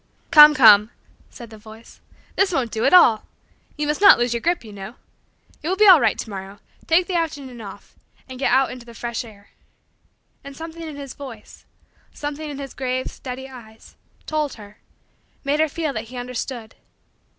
"Come, 0.31 0.55
come," 0.55 0.89
said 1.29 1.51
the 1.51 1.59
voice, 1.59 2.01
"this 2.35 2.51
won't 2.51 2.71
do 2.71 2.85
at 2.85 2.93
all. 2.95 3.27
You 3.77 3.85
must 3.85 4.01
not 4.01 4.17
lose 4.17 4.33
your 4.33 4.41
grip, 4.41 4.63
you 4.63 4.73
know. 4.73 4.95
It 5.61 5.69
will 5.69 5.75
be 5.77 5.85
all 5.87 6.01
right 6.01 6.17
to 6.17 6.27
morrow. 6.31 6.57
Take 6.87 7.05
the 7.05 7.13
afternoon 7.13 7.61
off 7.61 7.93
and 8.27 8.39
get 8.39 8.51
out 8.51 8.71
into 8.71 8.83
the 8.83 8.95
fresh 8.95 9.23
air." 9.23 9.51
And 10.43 10.57
something 10.57 10.81
in 10.81 10.95
his 10.95 11.13
voice 11.13 11.65
something 12.11 12.49
in 12.49 12.57
his 12.57 12.73
grave, 12.73 13.11
steady, 13.11 13.47
eyes 13.47 13.95
told 14.25 14.55
her 14.55 14.79
made 15.43 15.59
her 15.59 15.69
feel 15.69 15.93
that 15.93 16.05
he 16.05 16.17
understood. 16.17 16.73